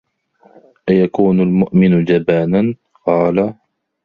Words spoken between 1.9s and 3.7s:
جَبَانًا؟ قَالَ